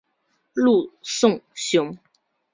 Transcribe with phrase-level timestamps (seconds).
[0.53, 1.95] 陆颂雄。